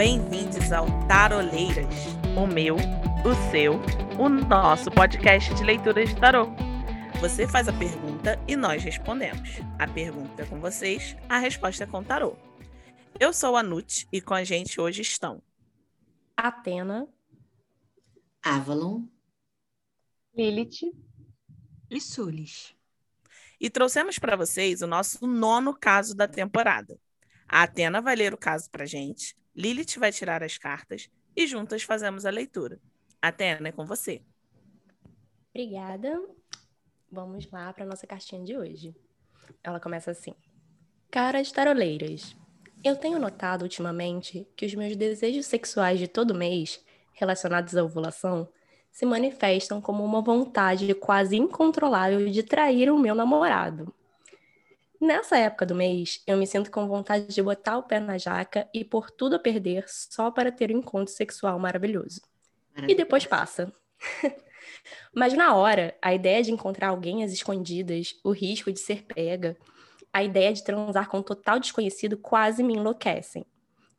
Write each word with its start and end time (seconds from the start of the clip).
bem-vindos 0.00 0.72
ao 0.72 0.86
Taroleiras, 1.06 1.84
o 2.34 2.46
meu, 2.46 2.76
o 2.76 3.50
seu, 3.50 3.74
o 4.18 4.30
nosso 4.30 4.90
podcast 4.90 5.54
de 5.54 5.62
leitura 5.62 6.06
de 6.06 6.18
tarô. 6.18 6.46
Você 7.20 7.46
faz 7.46 7.68
a 7.68 7.72
pergunta 7.74 8.42
e 8.48 8.56
nós 8.56 8.82
respondemos. 8.82 9.60
A 9.78 9.86
pergunta 9.86 10.42
é 10.42 10.46
com 10.46 10.58
vocês, 10.58 11.14
a 11.28 11.36
resposta 11.36 11.84
é 11.84 11.86
com 11.86 12.02
tarô. 12.02 12.34
Eu 13.20 13.30
sou 13.34 13.54
a 13.58 13.62
Nut 13.62 14.08
e 14.10 14.22
com 14.22 14.32
a 14.32 14.42
gente 14.42 14.80
hoje 14.80 15.02
estão 15.02 15.42
Atena, 16.34 17.06
Avalon, 18.42 19.02
Lilith 20.34 20.94
e 21.90 22.00
Sulis. 22.00 22.74
E 23.60 23.68
trouxemos 23.68 24.18
para 24.18 24.34
vocês 24.34 24.80
o 24.80 24.86
nosso 24.86 25.26
nono 25.26 25.76
caso 25.78 26.16
da 26.16 26.26
temporada. 26.26 26.98
A 27.46 27.64
Atena 27.64 28.00
vai 28.00 28.16
ler 28.16 28.32
o 28.32 28.38
caso 28.38 28.70
para 28.70 28.86
gente, 28.86 29.38
Lilith 29.54 29.98
vai 29.98 30.12
tirar 30.12 30.42
as 30.42 30.56
cartas 30.56 31.10
e 31.36 31.46
juntas 31.46 31.82
fazemos 31.82 32.24
a 32.24 32.30
leitura. 32.30 32.80
Atena, 33.20 33.68
é 33.68 33.72
com 33.72 33.84
você. 33.84 34.22
Obrigada. 35.50 36.20
Vamos 37.10 37.50
lá 37.50 37.72
para 37.72 37.84
nossa 37.84 38.06
cartinha 38.06 38.44
de 38.44 38.56
hoje. 38.56 38.94
Ela 39.62 39.80
começa 39.80 40.10
assim: 40.12 40.34
Caras 41.10 41.50
taroleiras, 41.50 42.36
eu 42.84 42.96
tenho 42.96 43.18
notado 43.18 43.62
ultimamente 43.62 44.46
que 44.56 44.64
os 44.64 44.74
meus 44.74 44.96
desejos 44.96 45.46
sexuais 45.46 45.98
de 45.98 46.08
todo 46.08 46.34
mês, 46.34 46.82
relacionados 47.12 47.76
à 47.76 47.82
ovulação, 47.82 48.48
se 48.90 49.04
manifestam 49.04 49.80
como 49.80 50.04
uma 50.04 50.22
vontade 50.22 50.92
quase 50.94 51.36
incontrolável 51.36 52.28
de 52.30 52.42
trair 52.42 52.90
o 52.90 52.98
meu 52.98 53.14
namorado. 53.14 53.92
Nessa 55.00 55.38
época 55.38 55.64
do 55.64 55.74
mês, 55.74 56.22
eu 56.26 56.36
me 56.36 56.46
sinto 56.46 56.70
com 56.70 56.86
vontade 56.86 57.26
de 57.28 57.42
botar 57.42 57.78
o 57.78 57.82
pé 57.82 57.98
na 57.98 58.18
jaca 58.18 58.68
e 58.74 58.84
pôr 58.84 59.10
tudo 59.10 59.36
a 59.36 59.38
perder 59.38 59.84
só 59.88 60.30
para 60.30 60.52
ter 60.52 60.70
um 60.70 60.78
encontro 60.78 61.14
sexual 61.14 61.58
maravilhoso. 61.58 62.20
E 62.86 62.94
depois 62.94 63.24
passa. 63.24 63.72
Mas 65.14 65.32
na 65.32 65.54
hora, 65.54 65.96
a 66.02 66.14
ideia 66.14 66.42
de 66.42 66.52
encontrar 66.52 66.88
alguém 66.88 67.24
às 67.24 67.32
escondidas, 67.32 68.14
o 68.22 68.30
risco 68.30 68.70
de 68.70 68.78
ser 68.78 69.04
pega, 69.06 69.56
a 70.12 70.22
ideia 70.22 70.52
de 70.52 70.62
transar 70.62 71.08
com 71.08 71.18
um 71.18 71.22
total 71.22 71.58
desconhecido 71.58 72.18
quase 72.18 72.62
me 72.62 72.74
enlouquecem. 72.74 73.46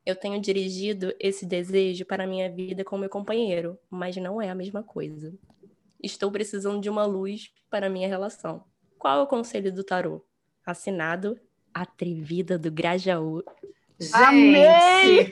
Eu 0.06 0.16
tenho 0.16 0.40
dirigido 0.40 1.14
esse 1.20 1.48
desejo 1.48 2.06
para 2.06 2.26
a 2.26 2.28
minha 2.28 2.50
vida 2.50 2.84
com 2.84 2.98
meu 2.98 3.10
companheiro, 3.10 3.78
mas 3.90 4.16
não 4.18 4.40
é 4.40 4.50
a 4.50 4.56
mesma 4.56 4.84
coisa. 4.84 5.34
Estou 6.02 6.32
precisando 6.32 6.80
de 6.80 6.90
uma 6.90 7.06
luz 7.06 7.52
para 7.72 7.88
a 7.88 7.90
minha 7.90 8.08
relação. 8.08 8.64
Qual 9.00 9.20
é 9.20 9.22
o 9.24 9.28
conselho 9.28 9.74
do 9.74 9.84
tarô? 9.84 10.24
Assinado 10.66 11.38
Atrevida 11.74 12.58
do 12.58 12.72
Grajaú. 12.72 13.44
Gente! 14.00 14.16
Amei! 14.16 15.30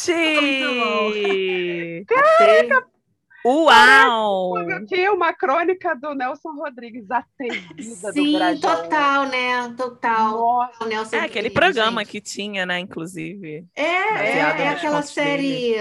Gente! 0.00 2.04
Caraca, 2.06 2.86
Uau! 3.44 4.54
Aqui 4.76 5.08
uma 5.08 5.32
crônica 5.32 5.94
do 5.94 6.14
Nelson 6.14 6.52
Rodrigues, 6.56 7.10
atrevida 7.10 8.08
do 8.08 8.12
Sim, 8.12 8.32
Grajaú. 8.34 8.60
total, 8.60 9.26
né? 9.26 9.74
Total. 9.76 10.30
Nossa, 10.38 10.84
O 10.84 10.86
Nelson 10.86 11.16
É 11.16 11.20
aquele 11.20 11.48
Rodrigues, 11.48 11.54
programa 11.54 12.00
gente. 12.02 12.10
que 12.10 12.20
tinha, 12.20 12.66
né, 12.66 12.78
inclusive, 12.80 13.64
É, 13.74 13.82
é, 13.82 14.38
é 14.38 14.68
aquela 14.68 15.00
série 15.02 15.74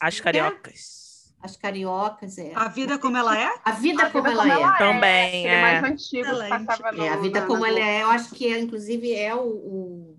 As 0.00 0.18
Cariocas. 0.18 1.03
As 1.44 1.58
Cariocas, 1.58 2.38
é. 2.38 2.52
A 2.54 2.68
vida 2.68 2.98
como 2.98 3.18
ela 3.18 3.38
é? 3.38 3.54
A 3.62 3.72
Vida 3.72 4.04
A 4.06 4.10
Como 4.10 4.24
Vida 4.30 4.32
Ela 4.32 4.42
Como 4.42 4.50
É. 4.50 4.62
Ela 4.62 4.78
Também, 4.78 5.46
é. 5.46 5.60
mais 5.60 5.84
antigo 5.84 6.28
passava 6.48 6.90
no, 6.92 7.04
É, 7.04 7.08
a 7.10 7.16
vida 7.18 7.40
na- 7.40 7.46
como 7.46 7.60
na 7.60 7.68
ela 7.68 7.80
é, 7.80 8.02
eu 8.02 8.08
acho 8.10 8.34
que 8.34 8.46
é, 8.50 8.58
inclusive 8.58 9.12
é 9.12 9.34
o, 9.34 9.42
o, 9.46 10.16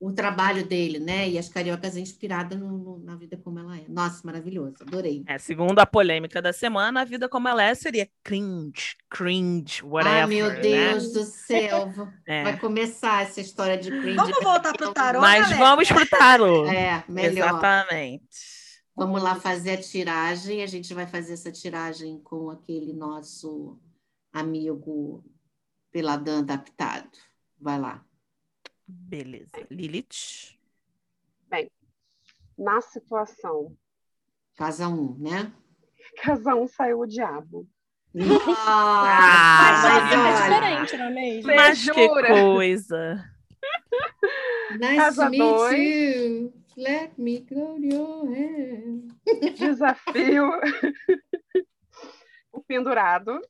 o 0.00 0.10
trabalho 0.12 0.64
dele, 0.64 0.98
né? 0.98 1.28
E 1.28 1.36
as 1.36 1.50
cariocas 1.50 1.98
é 1.98 2.00
inspirada 2.00 2.56
no, 2.56 2.78
no- 2.78 2.98
na 3.04 3.14
vida 3.14 3.36
como 3.36 3.58
ela 3.58 3.76
é. 3.76 3.84
Nossa, 3.88 4.22
maravilhoso, 4.24 4.76
adorei. 4.80 5.22
É, 5.26 5.36
segundo 5.36 5.78
a 5.80 5.84
polêmica 5.84 6.40
da 6.40 6.50
semana, 6.54 7.02
a 7.02 7.04
vida 7.04 7.28
como 7.28 7.46
ela 7.46 7.62
é 7.62 7.74
seria 7.74 8.08
cringe, 8.24 8.96
cringe, 9.10 9.84
whatever. 9.84 10.20
Ai, 10.22 10.26
meu 10.28 10.48
né? 10.48 10.60
Deus 10.60 11.12
do 11.12 11.24
céu. 11.24 11.92
É. 12.26 12.42
Vai 12.44 12.56
começar 12.58 13.22
essa 13.22 13.40
história 13.40 13.76
de 13.76 13.90
cringe. 13.90 14.16
Vamos 14.16 14.38
voltar 14.42 14.72
pro 14.74 14.92
tarô, 14.94 15.20
Mas 15.20 15.42
galera? 15.42 15.58
vamos 15.58 15.88
pro 15.88 16.06
tarô. 16.06 16.66
É, 16.66 17.02
melhor. 17.08 17.48
Exatamente. 17.48 18.57
Vamos 18.98 19.22
lá 19.22 19.36
fazer 19.36 19.70
a 19.74 19.80
tiragem. 19.80 20.60
A 20.60 20.66
gente 20.66 20.92
vai 20.92 21.06
fazer 21.06 21.34
essa 21.34 21.52
tiragem 21.52 22.18
com 22.20 22.50
aquele 22.50 22.92
nosso 22.92 23.78
amigo 24.32 25.24
Peladão 25.92 26.40
adaptado. 26.40 27.16
Vai 27.60 27.78
lá. 27.78 28.04
Beleza. 28.86 29.52
Lilith. 29.70 30.58
Na 32.58 32.80
situação, 32.80 33.76
Casa 34.56 34.88
1, 34.88 34.92
um, 34.92 35.16
né? 35.16 35.52
casa 36.20 36.56
um 36.56 36.66
saiu 36.66 36.98
o 36.98 37.06
diabo. 37.06 37.68
Ah, 38.66 39.80
Mas 39.80 39.84
olha. 39.84 40.58
diferente, 40.58 40.96
não 40.96 41.04
é 41.04 41.10
mesmo? 41.10 41.54
Mas 41.54 41.88
que 41.88 42.08
coisa. 42.08 43.24
Nice 44.72 44.96
Casa 44.96 45.24
to 45.26 45.30
meet 45.30 45.40
dois. 45.40 45.78
you. 45.78 46.52
Let 46.78 47.18
me 47.18 47.40
go 47.40 47.76
your 47.76 48.28
hand. 48.28 49.08
Desafio. 49.58 50.48
o 52.52 52.60
pendurado. 52.62 53.40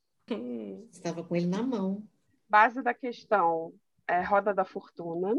Estava 0.90 1.22
com 1.22 1.36
ele 1.36 1.46
na 1.46 1.62
mão. 1.62 2.02
Base 2.48 2.82
da 2.82 2.94
questão 2.94 3.74
é 4.08 4.22
roda 4.22 4.54
da 4.54 4.64
fortuna. 4.64 5.34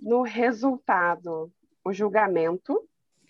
No 0.00 0.22
resultado, 0.22 1.52
o 1.84 1.92
julgamento. 1.92 2.82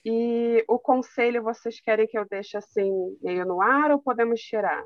E 0.03 0.65
o 0.67 0.79
conselho, 0.79 1.43
vocês 1.43 1.79
querem 1.79 2.07
que 2.07 2.19
eu 2.19 2.27
deixe 2.27 2.57
assim, 2.57 2.91
meio 3.21 3.45
no 3.45 3.61
ar 3.61 3.91
ou 3.91 3.99
podemos 4.01 4.41
tirar? 4.41 4.83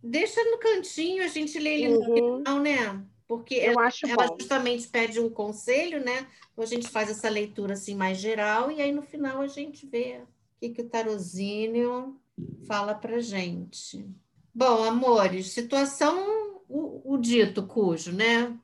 Deixa 0.00 0.40
no 0.44 0.58
cantinho, 0.58 1.24
a 1.24 1.26
gente 1.26 1.58
lê 1.58 1.74
ele 1.82 1.88
no 1.88 2.00
Uhum. 2.08 2.36
final, 2.36 2.60
né? 2.60 3.04
Porque 3.28 3.54
Eu 3.56 3.72
ela, 3.72 3.82
acho 3.86 4.06
ela 4.06 4.26
bom. 4.26 4.36
justamente 4.40 4.88
pede 4.88 5.20
um 5.20 5.28
conselho, 5.28 6.02
né? 6.02 6.26
Então 6.52 6.64
a 6.64 6.66
gente 6.66 6.88
faz 6.88 7.10
essa 7.10 7.28
leitura 7.28 7.74
assim 7.74 7.94
mais 7.94 8.18
geral 8.18 8.72
e 8.72 8.80
aí 8.80 8.90
no 8.90 9.02
final 9.02 9.42
a 9.42 9.46
gente 9.46 9.86
vê 9.86 10.22
o 10.22 10.26
que, 10.58 10.70
que 10.70 10.80
o 10.80 10.88
tarozinho 10.88 12.18
fala 12.66 12.94
pra 12.94 13.20
gente. 13.20 14.08
Bom, 14.54 14.82
amores, 14.82 15.52
situação 15.52 16.62
o, 16.66 17.14
o 17.14 17.18
dito 17.18 17.66
cujo, 17.66 18.12
né? 18.12 18.58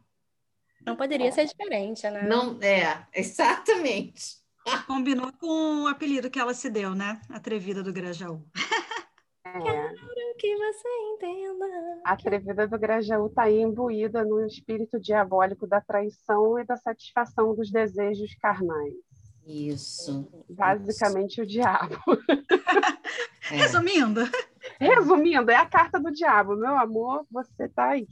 Não 0.84 0.96
poderia 0.96 1.30
ser 1.30 1.44
diferente, 1.46 2.02
né? 2.10 2.26
Não 2.26 2.58
é, 2.60 3.06
exatamente. 3.14 4.42
Combinou 4.86 5.30
com 5.34 5.82
o 5.82 5.86
apelido 5.86 6.30
que 6.30 6.38
ela 6.38 6.54
se 6.54 6.70
deu, 6.70 6.94
né? 6.94 7.20
Atrevida 7.28 7.82
do 7.82 7.92
Grajaú. 7.92 8.42
É. 10.44 10.46
Que 10.46 10.56
você 10.56 10.88
entenda. 11.14 12.00
A 12.04 12.12
atrevida 12.12 12.68
do 12.68 12.78
Grajaú 12.78 13.26
está 13.26 13.44
aí 13.44 13.60
imbuída 13.60 14.24
no 14.24 14.44
espírito 14.44 15.00
diabólico 15.00 15.66
da 15.66 15.80
traição 15.80 16.58
e 16.58 16.64
da 16.64 16.76
satisfação 16.76 17.54
dos 17.54 17.70
desejos 17.70 18.34
carnais. 18.36 18.94
Isso. 19.46 20.28
Basicamente, 20.48 21.40
o 21.40 21.46
diabo. 21.46 21.96
é. 23.50 23.56
Resumindo, 23.56 24.20
Resumindo, 24.80 25.50
é 25.50 25.56
a 25.56 25.66
carta 25.66 26.00
do 26.00 26.10
diabo. 26.10 26.56
Meu 26.56 26.76
amor, 26.76 27.26
você 27.30 27.68
tá 27.68 27.90
aí. 27.90 28.06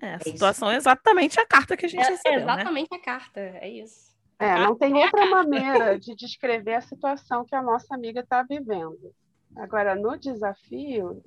É, 0.00 0.14
a 0.14 0.16
isso. 0.16 0.30
situação 0.30 0.70
é 0.70 0.76
exatamente 0.76 1.40
a 1.40 1.46
carta 1.46 1.76
que 1.76 1.86
a 1.86 1.88
gente 1.88 2.06
É, 2.06 2.10
recebeu, 2.10 2.46
né? 2.46 2.52
exatamente 2.52 2.94
a 2.94 3.00
carta, 3.00 3.40
é 3.40 3.68
isso. 3.68 4.08
É, 4.38 4.54
não 4.60 4.76
tem 4.76 4.94
outra 4.94 5.26
maneira 5.26 5.98
de 5.98 6.14
descrever 6.14 6.74
a 6.74 6.80
situação 6.80 7.44
que 7.44 7.56
a 7.56 7.62
nossa 7.62 7.94
amiga 7.94 8.20
está 8.20 8.42
vivendo. 8.42 9.12
Agora, 9.56 9.94
no 9.94 10.16
desafio, 10.18 11.22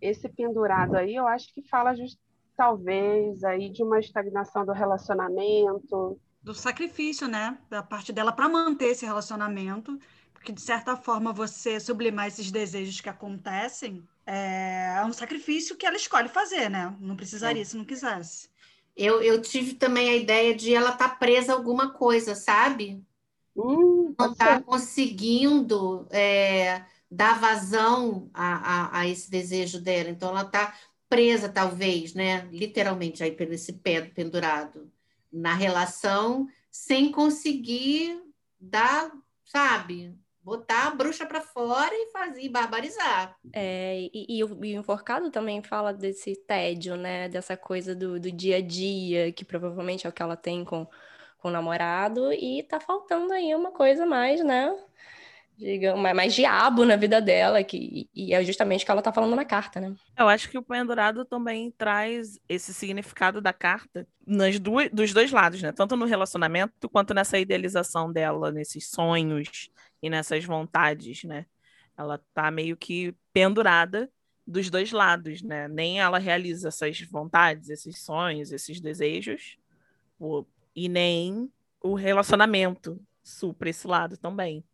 esse 0.00 0.28
pendurado 0.28 0.96
aí, 0.96 1.14
eu 1.14 1.26
acho 1.26 1.52
que 1.52 1.62
fala 1.62 1.94
just, 1.94 2.18
talvez 2.56 3.42
aí 3.44 3.70
de 3.70 3.82
uma 3.82 3.98
estagnação 3.98 4.64
do 4.64 4.72
relacionamento. 4.72 6.18
do 6.42 6.54
sacrifício, 6.54 7.26
né? 7.26 7.58
Da 7.70 7.82
parte 7.82 8.12
dela 8.12 8.32
para 8.32 8.48
manter 8.48 8.88
esse 8.90 9.06
relacionamento, 9.06 9.98
porque 10.32 10.52
de 10.52 10.60
certa 10.60 10.96
forma 10.96 11.32
você 11.32 11.80
sublimar 11.80 12.28
esses 12.28 12.50
desejos 12.50 13.00
que 13.00 13.08
acontecem 13.08 14.06
é 14.26 15.02
um 15.06 15.12
sacrifício 15.12 15.76
que 15.76 15.86
ela 15.86 15.96
escolhe 15.96 16.28
fazer, 16.28 16.68
né? 16.70 16.94
Não 17.00 17.16
precisaria 17.16 17.64
se 17.64 17.76
não 17.76 17.84
quisesse. 17.84 18.48
Eu, 18.96 19.22
eu 19.22 19.40
tive 19.42 19.74
também 19.74 20.08
a 20.08 20.16
ideia 20.16 20.54
de 20.54 20.72
ela 20.74 20.90
estar 20.90 21.18
presa 21.18 21.52
a 21.52 21.56
alguma 21.56 21.92
coisa, 21.92 22.34
sabe? 22.34 23.02
Hum, 23.56 24.14
não 24.18 24.32
está 24.32 24.56
ser. 24.56 24.64
conseguindo 24.64 26.06
é, 26.10 26.84
dar 27.14 27.38
vazão 27.38 28.28
a, 28.34 28.98
a, 28.98 29.00
a 29.00 29.08
esse 29.08 29.30
desejo 29.30 29.80
dela. 29.80 30.10
Então, 30.10 30.30
ela 30.30 30.42
está 30.42 30.74
presa, 31.08 31.48
talvez, 31.48 32.12
né? 32.12 32.48
Literalmente, 32.50 33.22
aí 33.22 33.30
pelo 33.30 33.52
esse 33.54 33.74
pé 33.74 34.02
pendurado 34.02 34.90
na 35.32 35.54
relação, 35.54 36.48
sem 36.70 37.12
conseguir 37.12 38.20
dar, 38.60 39.12
sabe? 39.44 40.12
Botar 40.42 40.88
a 40.88 40.90
bruxa 40.90 41.24
para 41.24 41.40
fora 41.40 41.92
e 41.92 42.10
fazer 42.10 42.48
barbarizar. 42.48 43.36
É, 43.52 44.08
e, 44.12 44.26
e 44.28 44.44
o, 44.44 44.64
e 44.64 44.76
o 44.76 44.80
enforcado 44.80 45.30
também 45.30 45.62
fala 45.62 45.92
desse 45.92 46.34
tédio, 46.34 46.96
né? 46.96 47.28
Dessa 47.28 47.56
coisa 47.56 47.94
do, 47.94 48.18
do 48.18 48.32
dia 48.32 48.56
a 48.56 48.60
dia, 48.60 49.32
que 49.32 49.44
provavelmente 49.44 50.06
é 50.06 50.10
o 50.10 50.12
que 50.12 50.22
ela 50.22 50.36
tem 50.36 50.64
com, 50.64 50.84
com 51.38 51.48
o 51.48 51.52
namorado 51.52 52.32
e 52.32 52.62
tá 52.64 52.80
faltando 52.80 53.32
aí 53.32 53.54
uma 53.54 53.70
coisa 53.70 54.04
mais, 54.04 54.44
né? 54.44 54.76
Digamos, 55.56 56.02
mais 56.14 56.34
diabo 56.34 56.84
na 56.84 56.96
vida 56.96 57.20
dela, 57.20 57.62
que, 57.62 58.08
e 58.14 58.34
é 58.34 58.44
justamente 58.44 58.82
o 58.82 58.84
que 58.84 58.90
ela 58.90 59.02
tá 59.02 59.12
falando 59.12 59.36
na 59.36 59.44
carta, 59.44 59.80
né? 59.80 59.94
Eu 60.18 60.28
acho 60.28 60.48
que 60.50 60.58
o 60.58 60.62
pendurado 60.62 61.24
também 61.24 61.70
traz 61.70 62.38
esse 62.48 62.74
significado 62.74 63.40
da 63.40 63.52
carta 63.52 64.06
nas 64.26 64.58
duas, 64.58 64.90
dos 64.90 65.12
dois 65.12 65.30
lados, 65.30 65.62
né? 65.62 65.72
Tanto 65.72 65.96
no 65.96 66.06
relacionamento 66.06 66.88
quanto 66.88 67.14
nessa 67.14 67.38
idealização 67.38 68.12
dela, 68.12 68.50
nesses 68.50 68.88
sonhos 68.88 69.70
e 70.02 70.10
nessas 70.10 70.44
vontades, 70.44 71.24
né? 71.24 71.46
Ela 71.96 72.20
tá 72.34 72.50
meio 72.50 72.76
que 72.76 73.14
pendurada 73.32 74.10
dos 74.46 74.68
dois 74.68 74.92
lados, 74.92 75.40
né? 75.42 75.68
Nem 75.68 76.00
ela 76.00 76.18
realiza 76.18 76.68
essas 76.68 77.00
vontades, 77.00 77.70
esses 77.70 78.00
sonhos, 78.00 78.52
esses 78.52 78.80
desejos, 78.80 79.56
e 80.74 80.88
nem 80.88 81.50
o 81.80 81.94
relacionamento 81.94 83.00
supra 83.22 83.70
esse 83.70 83.86
lado 83.86 84.16
também. 84.16 84.64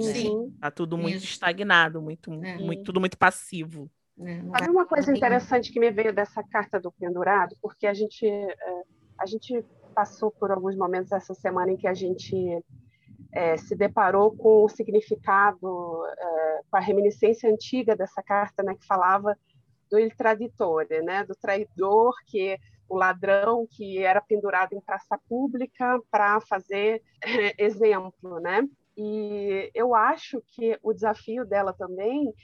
Sim. 0.00 0.56
Tá 0.60 0.70
tudo 0.70 0.96
muito 0.96 1.16
Isso. 1.16 1.26
estagnado, 1.26 2.00
muito, 2.00 2.32
é. 2.32 2.58
muito, 2.58 2.84
tudo 2.84 3.00
muito 3.00 3.18
passivo. 3.18 3.90
É, 4.20 4.42
Sabe 4.58 4.70
uma 4.70 4.86
coisa 4.86 5.12
interessante 5.14 5.72
que 5.72 5.78
me 5.78 5.90
veio 5.90 6.12
dessa 6.12 6.42
carta 6.42 6.80
do 6.80 6.90
pendurado? 6.92 7.56
Porque 7.62 7.86
a 7.86 7.94
gente, 7.94 8.26
é, 8.26 8.82
a 9.18 9.26
gente 9.26 9.64
passou 9.94 10.30
por 10.30 10.50
alguns 10.50 10.76
momentos 10.76 11.12
essa 11.12 11.34
semana 11.34 11.72
em 11.72 11.76
que 11.76 11.86
a 11.86 11.94
gente 11.94 12.36
é, 13.32 13.56
se 13.56 13.76
deparou 13.76 14.34
com 14.36 14.64
o 14.64 14.68
significado, 14.68 16.04
é, 16.06 16.60
com 16.70 16.76
a 16.76 16.80
reminiscência 16.80 17.50
antiga 17.50 17.94
dessa 17.94 18.22
carta, 18.22 18.62
né, 18.62 18.74
que 18.74 18.86
falava 18.86 19.36
do 19.90 19.98
il 19.98 20.14
traditore, 20.16 21.02
né, 21.02 21.24
do 21.24 21.34
traidor 21.34 22.14
que 22.26 22.58
o 22.88 22.96
ladrão 22.96 23.66
que 23.70 23.98
era 23.98 24.20
pendurado 24.20 24.72
em 24.72 24.80
praça 24.80 25.18
pública 25.28 26.00
para 26.10 26.40
fazer 26.40 27.02
é, 27.22 27.62
exemplo, 27.62 28.40
né? 28.40 28.62
E 29.00 29.70
eu 29.72 29.94
acho 29.94 30.42
que 30.48 30.76
o 30.82 30.92
desafio 30.92 31.46
dela 31.46 31.72
também 31.72 32.34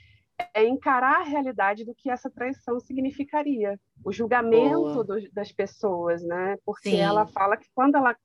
é 0.53 0.65
encarar 0.65 1.19
a 1.19 1.23
realidade 1.23 1.83
do 1.83 1.93
que 1.93 2.09
essa 2.09 2.29
traição 2.29 2.79
significaria, 2.79 3.77
o 4.05 4.11
julgamento 4.11 5.03
do, 5.03 5.31
das 5.33 5.51
pessoas, 5.51 6.23
né? 6.23 6.55
Porque 6.65 6.91
Sim. 6.91 7.01
ela 7.01 7.27
fala 7.27 7.57
que 7.57 7.67
quando 7.75 7.95
ela 7.95 8.15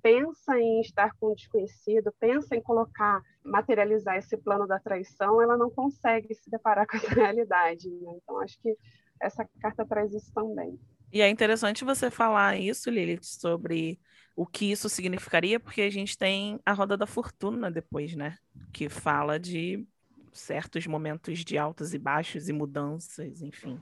pensa 0.00 0.56
em 0.60 0.80
estar 0.80 1.12
com 1.18 1.32
o 1.32 1.34
desconhecido, 1.34 2.14
pensa 2.20 2.54
em 2.54 2.62
colocar, 2.62 3.20
materializar 3.44 4.16
esse 4.16 4.36
plano 4.36 4.66
da 4.66 4.78
traição, 4.78 5.42
ela 5.42 5.56
não 5.56 5.68
consegue 5.68 6.32
se 6.36 6.48
deparar 6.48 6.86
com 6.88 6.96
essa 6.96 7.12
realidade. 7.12 7.88
Né? 7.88 8.12
Então, 8.22 8.40
acho 8.40 8.60
que 8.60 8.76
essa 9.20 9.44
carta 9.60 9.84
traz 9.84 10.14
isso 10.14 10.32
também. 10.32 10.78
E 11.12 11.20
é 11.20 11.28
interessante 11.28 11.84
você 11.84 12.10
falar 12.12 12.56
isso, 12.56 12.88
Lilith, 12.90 13.24
sobre 13.24 14.00
o 14.34 14.46
que 14.46 14.70
isso 14.70 14.88
significaria, 14.88 15.60
porque 15.60 15.82
a 15.82 15.90
gente 15.90 16.16
tem 16.16 16.58
a 16.64 16.72
roda 16.72 16.96
da 16.96 17.06
fortuna 17.06 17.70
depois, 17.70 18.14
né? 18.14 18.38
Que 18.72 18.88
fala 18.88 19.38
de 19.38 19.86
certos 20.32 20.86
momentos 20.86 21.44
de 21.44 21.58
altos 21.58 21.92
e 21.92 21.98
baixos 21.98 22.48
e 22.48 22.52
mudanças, 22.52 23.42
enfim. 23.42 23.80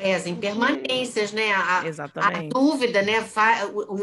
É, 0.00 0.14
as 0.14 0.26
impermanências, 0.26 1.32
né? 1.32 1.52
A, 1.52 1.86
Exatamente. 1.86 2.46
A 2.46 2.48
dúvida, 2.48 3.02
né? 3.02 3.16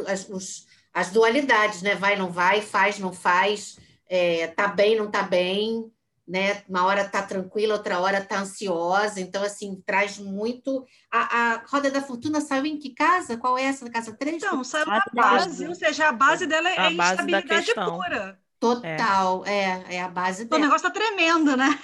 As, 0.07 0.29
os, 0.29 0.67
as 0.93 1.11
dualidades, 1.11 1.81
né? 1.81 1.95
Vai, 1.95 2.17
não 2.17 2.31
vai, 2.31 2.61
faz, 2.61 2.99
não 2.99 3.13
faz, 3.13 3.79
é, 4.07 4.47
tá 4.47 4.67
bem, 4.67 4.97
não 4.97 5.09
tá 5.09 5.23
bem 5.23 5.91
né? 6.27 6.63
Uma 6.67 6.85
hora 6.85 7.07
tá 7.07 7.21
tranquila, 7.21 7.75
outra 7.75 7.99
hora 7.99 8.23
tá 8.23 8.39
ansiosa. 8.39 9.21
Então, 9.21 9.43
assim, 9.43 9.81
traz 9.85 10.17
muito. 10.17 10.85
A, 11.11 11.19
a 11.19 11.65
Roda 11.67 11.91
da 11.91 12.01
Fortuna 12.01 12.41
saiu 12.41 12.65
em 12.65 12.77
que 12.77 12.89
casa? 12.89 13.37
Qual 13.37 13.57
é 13.57 13.63
essa? 13.63 13.89
Casa 13.89 14.13
3? 14.13 14.41
Não, 14.41 14.63
saiu 14.63 14.85
na 14.87 15.03
base, 15.13 15.67
ou 15.67 15.75
seja, 15.75 16.09
a 16.09 16.11
base 16.11 16.47
dela 16.47 16.69
é 16.69 16.79
a 16.79 16.91
instabilidade 16.91 17.73
pura. 17.73 18.39
Total, 18.59 19.45
é. 19.45 19.83
é, 19.89 19.95
é 19.95 20.01
a 20.01 20.07
base 20.07 20.45
dela. 20.45 20.59
O 20.59 20.65
negócio 20.65 20.87
tá 20.87 20.93
tremendo, 20.93 21.55
né? 21.55 21.79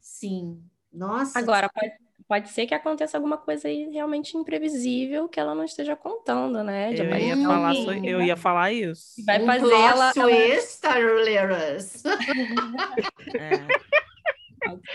Sim. 0.00 0.62
Nossa. 0.92 1.38
Agora, 1.38 1.68
pode, 1.68 1.92
pode 2.28 2.50
ser 2.50 2.66
que 2.66 2.74
aconteça 2.74 3.16
alguma 3.16 3.38
coisa 3.38 3.68
aí 3.68 3.88
realmente 3.90 4.36
imprevisível 4.36 5.28
que 5.28 5.40
ela 5.40 5.54
não 5.54 5.64
esteja 5.64 5.96
contando, 5.96 6.62
né? 6.62 6.92
De 6.92 7.00
eu, 7.00 7.16
ia 7.16 7.36
falar, 7.36 7.74
eu 8.04 8.22
ia 8.22 8.36
falar 8.36 8.72
isso. 8.72 9.24
Vai 9.24 9.44
fazer 9.44 9.74
ela. 9.74 10.12
Twist, 10.12 10.84
é. 13.34 13.66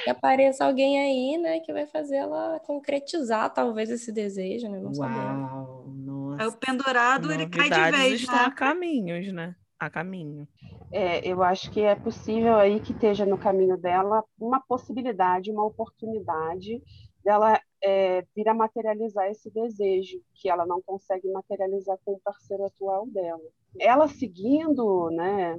Que 0.04 0.10
apareça 0.10 0.66
alguém 0.66 1.00
aí, 1.00 1.38
né, 1.42 1.60
que 1.62 1.74
vai 1.74 1.88
fazer 1.88 2.18
ela 2.18 2.60
concretizar 2.60 3.52
talvez 3.52 3.90
esse 3.90 4.12
desejo, 4.12 4.70
né? 4.70 4.80
Não 4.80 4.92
Uau, 4.92 5.86
nossa. 5.96 6.44
É 6.44 6.48
o 6.48 6.52
pendurado, 6.52 7.32
ele 7.32 7.48
cai 7.48 7.70
de 7.70 7.98
vez, 7.98 8.22
estão 8.22 8.36
né? 8.36 8.46
a 8.46 8.52
caminhos, 8.52 9.34
né? 9.34 9.56
A 9.80 9.90
caminho. 9.90 10.48
É, 10.92 11.28
eu 11.28 11.42
acho 11.42 11.72
que 11.72 11.82
é 11.82 11.96
possível 11.96 12.56
aí 12.56 12.80
que 12.80 12.92
esteja 12.92 13.26
no 13.26 13.38
caminho 13.38 13.78
dela 13.78 14.24
uma 14.40 14.60
possibilidade, 14.60 15.50
uma 15.50 15.66
oportunidade 15.66 16.80
dela 17.24 17.60
é, 17.82 18.24
vir 18.36 18.48
a 18.48 18.54
materializar 18.54 19.30
esse 19.30 19.50
desejo 19.50 20.22
que 20.34 20.50
ela 20.50 20.66
não 20.66 20.82
consegue 20.82 21.30
materializar 21.32 21.98
com 22.04 22.14
o 22.14 22.20
parceiro 22.20 22.66
atual 22.66 23.08
dela. 23.08 23.42
Ela 23.80 24.08
seguindo 24.08 25.10
né, 25.10 25.58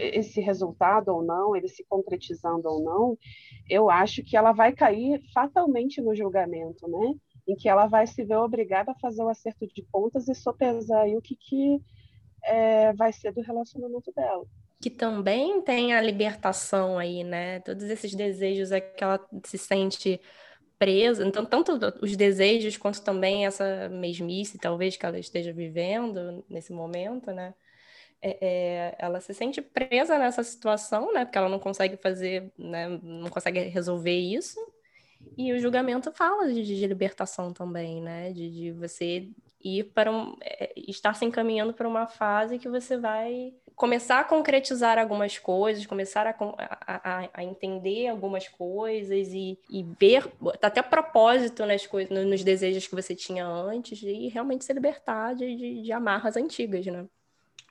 esse 0.00 0.40
resultado 0.40 1.08
ou 1.08 1.22
não, 1.22 1.54
ele 1.54 1.68
se 1.68 1.84
concretizando 1.88 2.68
ou 2.68 2.82
não, 2.82 3.18
eu 3.68 3.88
acho 3.88 4.22
que 4.24 4.36
ela 4.36 4.52
vai 4.52 4.72
cair 4.72 5.22
fatalmente 5.32 6.00
no 6.00 6.14
julgamento, 6.14 6.88
né? 6.88 7.14
em 7.46 7.56
que 7.56 7.68
ela 7.68 7.86
vai 7.86 8.06
se 8.06 8.24
ver 8.24 8.36
obrigada 8.36 8.92
a 8.92 8.98
fazer 8.98 9.22
o 9.22 9.28
acerto 9.28 9.66
de 9.66 9.82
contas 9.90 10.28
e 10.28 10.34
sopesar 10.34 11.02
aí 11.02 11.16
o 11.16 11.22
que, 11.22 11.36
que 11.36 11.80
é, 12.44 12.92
vai 12.92 13.12
ser 13.12 13.32
do 13.32 13.40
relacionamento 13.40 14.12
dela 14.12 14.44
que 14.80 14.90
também 14.90 15.62
tem 15.62 15.94
a 15.94 16.00
libertação 16.00 16.98
aí, 16.98 17.22
né? 17.22 17.60
Todos 17.60 17.84
esses 17.84 18.16
desejos 18.16 18.72
é 18.72 18.80
que 18.80 19.04
ela 19.04 19.24
se 19.44 19.56
sente 19.56 20.20
presa, 20.82 21.24
então 21.24 21.46
tanto 21.46 21.78
os 22.02 22.16
desejos 22.16 22.76
quanto 22.76 23.00
também 23.02 23.46
essa 23.46 23.88
mesmice, 23.88 24.58
talvez, 24.58 24.96
que 24.96 25.06
ela 25.06 25.16
esteja 25.16 25.52
vivendo 25.52 26.44
nesse 26.50 26.72
momento, 26.72 27.30
né? 27.30 27.54
É, 28.20 28.38
é, 28.40 28.96
ela 28.98 29.20
se 29.20 29.32
sente 29.32 29.62
presa 29.62 30.18
nessa 30.18 30.42
situação, 30.42 31.12
né? 31.12 31.24
Porque 31.24 31.38
ela 31.38 31.48
não 31.48 31.60
consegue 31.60 31.96
fazer, 31.96 32.52
né? 32.58 32.88
Não 33.00 33.30
consegue 33.30 33.60
resolver 33.60 34.18
isso. 34.18 34.58
E 35.38 35.52
o 35.52 35.60
julgamento 35.60 36.10
fala 36.10 36.52
de, 36.52 36.64
de 36.64 36.84
libertação 36.84 37.52
também, 37.52 38.02
né? 38.02 38.32
De, 38.32 38.50
de 38.50 38.72
você 38.72 39.30
ir 39.64 39.84
para 39.94 40.10
um, 40.10 40.36
é, 40.40 40.72
estar 40.76 41.14
se 41.14 41.24
encaminhando 41.24 41.72
para 41.72 41.88
uma 41.88 42.06
fase 42.06 42.58
que 42.58 42.68
você 42.68 42.96
vai 42.96 43.52
começar 43.74 44.20
a 44.20 44.24
concretizar 44.24 44.98
algumas 44.98 45.38
coisas, 45.38 45.86
começar 45.86 46.26
a, 46.26 46.34
a, 46.86 47.30
a 47.34 47.44
entender 47.44 48.08
algumas 48.08 48.46
coisas 48.48 49.28
e, 49.28 49.58
e, 49.68 49.82
ver 49.98 50.30
até 50.62 50.82
propósito 50.82 51.64
nas 51.66 51.86
coisas, 51.86 52.26
nos 52.26 52.44
desejos 52.44 52.86
que 52.86 52.94
você 52.94 53.14
tinha 53.14 53.46
antes 53.46 54.02
e 54.02 54.28
realmente 54.28 54.64
se 54.64 54.72
libertar 54.72 55.34
de, 55.34 55.56
de, 55.56 55.82
de 55.82 55.92
amarras 55.92 56.36
antigas, 56.36 56.86
né? 56.86 57.06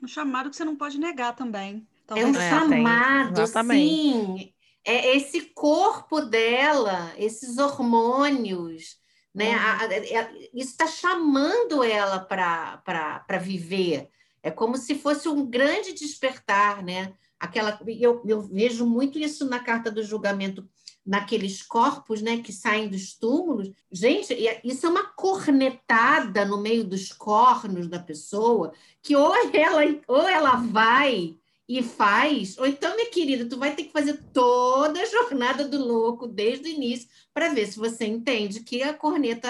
Um 0.02 0.08
chamado 0.08 0.50
que 0.50 0.56
você 0.56 0.66
não 0.66 0.76
pode 0.76 1.00
negar 1.00 1.36
também. 1.36 1.88
Talvez. 2.08 2.28
É 2.28 2.30
um 2.30 2.42
é, 2.42 2.50
chamado, 2.50 3.48
sim. 3.48 4.54
É 4.84 5.16
esse 5.16 5.42
corpo 5.42 6.22
dela, 6.22 7.14
esses 7.16 7.60
hormônios, 7.60 8.98
né? 9.34 9.52
Uhum. 9.52 9.62
A, 9.62 9.86
a, 9.86 10.32
isso 10.54 10.72
está 10.72 10.88
chamando 10.88 11.84
ela 11.84 12.20
para 12.20 13.38
viver. 13.40 14.10
É 14.44 14.50
como 14.50 14.78
se 14.78 14.96
fosse 14.96 15.28
um 15.30 15.46
grande 15.46 15.94
despertar, 15.94 16.84
né? 16.84 17.14
Aquela, 17.40 17.80
eu, 17.88 18.22
eu 18.26 18.42
vejo 18.42 18.86
muito 18.86 19.18
isso 19.18 19.46
na 19.46 19.60
carta 19.60 19.90
do 19.90 20.04
julgamento, 20.04 20.68
naqueles 21.04 21.64
corpos, 21.64 22.22
né, 22.22 22.38
que 22.38 22.54
saem 22.54 22.88
dos 22.88 23.16
túmulos. 23.16 23.72
Gente, 23.92 24.36
isso 24.64 24.86
é 24.86 24.90
uma 24.90 25.08
cornetada 25.08 26.46
no 26.46 26.62
meio 26.62 26.84
dos 26.84 27.12
cornos 27.12 27.88
da 27.88 28.00
pessoa, 28.00 28.74
que 29.02 29.16
ou 29.16 29.34
ela, 29.54 29.82
ou 30.08 30.28
ela 30.28 30.56
vai 30.58 31.36
e 31.78 31.82
faz, 31.82 32.58
ou 32.58 32.68
então, 32.68 32.94
minha 32.96 33.10
querida, 33.10 33.48
tu 33.48 33.58
vai 33.58 33.74
ter 33.74 33.86
que 33.86 33.94
fazer 33.94 34.20
toda 34.34 35.00
a 35.00 35.06
jornada 35.06 35.66
do 35.66 35.78
louco 35.78 36.28
desde 36.28 36.68
o 36.68 36.72
início 36.72 37.08
para 37.34 37.54
ver 37.54 37.66
se 37.66 37.80
você 37.80 38.06
entende 38.06 38.60
que 38.60 38.84
a 38.84 38.94
corneta 38.94 39.48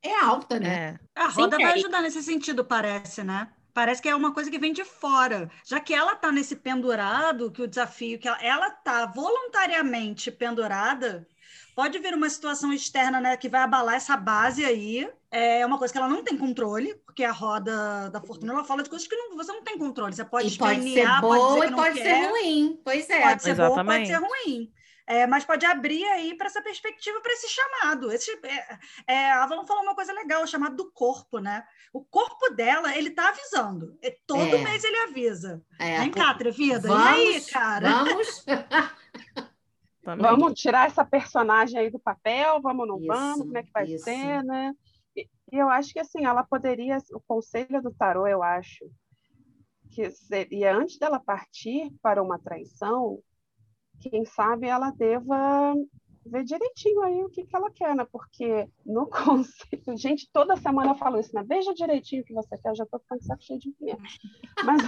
é 0.00 0.14
alta, 0.14 0.60
né? 0.60 0.98
É. 1.16 1.20
A 1.20 1.26
roda 1.26 1.56
Sim, 1.56 1.62
vai 1.64 1.72
ajudar 1.74 2.02
nesse 2.02 2.22
sentido, 2.22 2.64
parece, 2.64 3.24
né? 3.24 3.50
Parece 3.74 4.00
que 4.00 4.08
é 4.08 4.14
uma 4.14 4.32
coisa 4.32 4.48
que 4.48 4.60
vem 4.60 4.72
de 4.72 4.84
fora. 4.84 5.50
Já 5.64 5.80
que 5.80 5.92
ela 5.92 6.12
está 6.12 6.30
nesse 6.30 6.54
pendurado, 6.54 7.50
que 7.50 7.62
o 7.62 7.68
desafio 7.68 8.18
que 8.18 8.28
ela 8.28 8.68
está 8.68 9.06
voluntariamente 9.06 10.30
pendurada, 10.30 11.26
pode 11.80 11.98
vir 11.98 12.12
uma 12.12 12.28
situação 12.28 12.74
externa 12.74 13.22
né, 13.22 13.38
que 13.38 13.48
vai 13.48 13.62
abalar 13.62 13.94
essa 13.94 14.14
base 14.14 14.62
aí. 14.62 15.10
É 15.30 15.64
uma 15.64 15.78
coisa 15.78 15.90
que 15.90 15.96
ela 15.96 16.08
não 16.08 16.22
tem 16.22 16.36
controle, 16.36 16.94
porque 17.06 17.24
a 17.24 17.32
roda 17.32 18.10
da 18.10 18.20
fortuna 18.20 18.52
ela 18.52 18.64
fala 18.64 18.82
de 18.82 18.90
coisas 18.90 19.08
que 19.08 19.16
não, 19.16 19.34
você 19.34 19.50
não 19.50 19.62
tem 19.62 19.78
controle. 19.78 20.14
Você 20.14 20.22
pode 20.22 20.54
e 20.54 20.58
pode 20.58 20.92
ser 20.92 21.06
boa 21.22 21.56
pode 21.56 21.72
e 21.72 21.74
pode 21.74 21.94
quer, 21.94 22.02
ser 22.04 22.28
ruim. 22.28 22.78
Pois 22.84 23.08
é. 23.08 23.22
Pode 23.22 23.42
ser 23.42 23.50
Exatamente. 23.52 23.76
boa, 23.76 23.96
pode 23.96 24.06
ser 24.06 24.48
ruim. 24.50 24.72
É, 25.06 25.26
mas 25.26 25.44
pode 25.46 25.64
abrir 25.64 26.04
aí 26.04 26.36
para 26.36 26.48
essa 26.48 26.60
perspectiva, 26.60 27.18
para 27.22 27.32
esse 27.32 27.48
chamado. 27.48 28.12
Esse, 28.12 28.30
é, 28.44 28.78
é, 29.06 29.30
a 29.32 29.42
Avalon 29.44 29.64
falou 29.64 29.82
uma 29.82 29.94
coisa 29.94 30.12
legal, 30.12 30.42
o 30.42 30.46
chamado 30.46 30.76
do 30.76 30.92
corpo, 30.92 31.38
né? 31.38 31.64
O 31.94 32.04
corpo 32.04 32.50
dela, 32.50 32.94
ele 32.94 33.10
tá 33.10 33.30
avisando. 33.30 33.96
É, 34.02 34.14
todo 34.26 34.54
É. 34.54 34.58
mês 34.58 34.84
ele 34.84 34.98
avisa. 34.98 35.62
É, 35.78 35.98
Vem 36.00 36.10
cá, 36.10 36.30
atrevida. 36.30 36.86
vamos, 36.86 37.18
e 37.18 37.34
aí, 37.34 37.40
cara? 37.46 38.04
Vamos. 38.04 38.44
Também. 40.02 40.24
Vamos 40.24 40.58
tirar 40.58 40.86
essa 40.86 41.04
personagem 41.04 41.78
aí 41.78 41.90
do 41.90 41.98
papel, 41.98 42.60
vamos 42.60 42.80
ou 42.80 42.86
não 42.86 42.98
Isso, 42.98 43.06
vamos, 43.06 43.46
como 43.46 43.58
é 43.58 43.62
que 43.62 43.72
vai 43.72 43.84
isso. 43.84 44.04
ser, 44.04 44.42
né? 44.42 44.74
E, 45.16 45.28
e 45.52 45.56
eu 45.56 45.68
acho 45.68 45.92
que 45.92 45.98
assim, 45.98 46.24
ela 46.24 46.42
poderia, 46.42 46.98
o 47.12 47.20
conselho 47.20 47.82
do 47.82 47.92
tarô, 47.92 48.26
eu 48.26 48.42
acho, 48.42 48.90
que 49.90 50.10
seria 50.10 50.74
antes 50.74 50.98
dela 50.98 51.18
partir 51.18 51.92
para 52.00 52.22
uma 52.22 52.38
traição, 52.38 53.18
quem 54.00 54.24
sabe 54.24 54.66
ela 54.66 54.90
deva 54.90 55.74
ver 56.24 56.44
direitinho 56.44 57.02
aí 57.02 57.24
o 57.24 57.30
que, 57.30 57.44
que 57.44 57.56
ela 57.56 57.70
quer, 57.70 57.94
né? 57.94 58.06
Porque 58.10 58.68
no 58.84 59.06
conselho, 59.10 59.96
gente, 59.96 60.30
toda 60.32 60.56
semana 60.56 60.92
eu 60.92 60.96
falo 60.96 61.18
isso, 61.18 61.34
né? 61.34 61.44
Veja 61.46 61.74
direitinho 61.74 62.22
o 62.22 62.24
que 62.24 62.32
você 62.34 62.56
quer, 62.56 62.70
eu 62.70 62.76
já 62.76 62.86
tô 62.86 62.98
ficando 62.98 63.22
saco 63.22 63.42
cheio 63.42 63.58
de 63.58 63.74
ver. 63.80 63.96
Mas, 64.64 64.82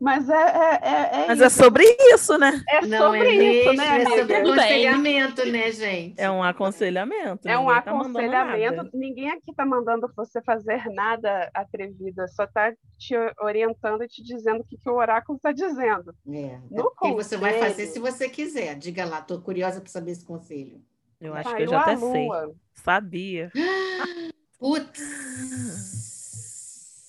mas 0.00 0.28
é, 0.28 0.34
é, 0.34 0.80
é, 0.82 1.24
é 1.24 1.26
Mas 1.26 1.40
é 1.40 1.46
isso. 1.46 1.56
sobre 1.58 1.84
isso, 2.12 2.38
né? 2.38 2.62
É 2.68 2.86
Não 2.86 2.98
sobre 2.98 3.18
é 3.28 3.32
isso, 3.34 3.68
mesmo, 3.68 3.76
né, 3.76 4.02
é 4.02 4.04
sobre 4.04 4.24
bem. 4.24 4.36
aconselhamento, 4.52 5.46
né, 5.46 5.72
gente? 5.72 6.14
É 6.20 6.30
um 6.30 6.42
aconselhamento. 6.42 7.48
É 7.48 7.58
um 7.58 7.66
tá 7.66 7.78
aconselhamento. 7.78 8.76
nada. 8.76 8.90
Ninguém 8.94 9.30
aqui 9.30 9.50
está 9.50 9.66
mandando 9.66 10.08
você 10.16 10.40
fazer 10.42 10.84
nada 10.92 11.50
atrevida, 11.52 12.28
só 12.28 12.44
está 12.44 12.72
te 12.96 13.14
orientando 13.40 14.04
e 14.04 14.08
te 14.08 14.22
dizendo 14.22 14.60
o 14.60 14.64
que, 14.64 14.76
que 14.76 14.88
o 14.88 14.94
oráculo 14.94 15.36
está 15.36 15.50
dizendo. 15.50 16.14
É, 16.28 16.58
No 16.70 16.84
o 16.84 16.90
que 16.90 17.12
você 17.12 17.36
vai 17.36 17.54
fazer 17.58 17.86
se 17.86 17.98
você 17.98 18.28
quiser. 18.28 18.76
Diga 18.76 19.04
lá, 19.04 19.18
estou 19.18 19.40
curiosa 19.40 19.80
para 19.80 19.90
saber 19.90 20.12
esse 20.12 20.24
conselho. 20.24 20.80
Eu 21.20 21.34
acho 21.34 21.48
que 21.48 21.54
Caiu 21.56 21.66
eu 21.66 21.70
já 21.70 21.80
até 21.80 21.96
sei. 21.96 22.28
Sabia. 22.74 23.50
Putz. 24.60 25.02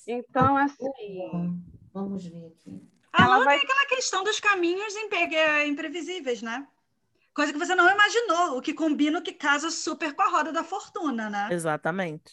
Então, 0.08 0.56
assim, 0.56 0.90
Vamos 1.92 2.24
ver 2.24 2.46
aqui. 2.46 2.82
A 3.12 3.24
Ela 3.24 3.36
Lua 3.36 3.44
vai- 3.44 3.58
tem 3.58 3.68
aquela 3.68 3.86
questão 3.86 4.22
dos 4.24 4.38
caminhos 4.40 4.94
eh, 4.94 5.66
imprevisíveis, 5.66 6.42
né? 6.42 6.66
Coisa 7.34 7.52
que 7.52 7.58
você 7.58 7.74
não 7.74 7.88
imaginou, 7.90 8.58
o 8.58 8.62
que 8.62 8.74
combina, 8.74 9.18
o 9.18 9.22
que 9.22 9.32
casa 9.32 9.70
super 9.70 10.14
com 10.14 10.22
a 10.22 10.28
roda 10.28 10.52
da 10.52 10.64
fortuna, 10.64 11.30
né? 11.30 11.48
Exatamente. 11.52 12.32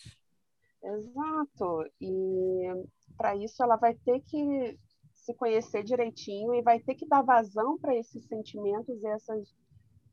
exato. 0.83 1.85
E 2.01 2.73
para 3.15 3.35
isso 3.35 3.61
ela 3.63 3.75
vai 3.75 3.93
ter 3.95 4.21
que 4.21 4.77
se 5.13 5.33
conhecer 5.33 5.83
direitinho 5.83 6.53
e 6.53 6.61
vai 6.61 6.79
ter 6.79 6.95
que 6.95 7.05
dar 7.07 7.21
vazão 7.21 7.77
para 7.77 7.95
esses 7.95 8.25
sentimentos 8.25 9.03
e 9.03 9.07
essas 9.07 9.55